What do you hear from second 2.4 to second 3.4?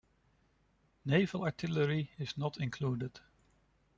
included.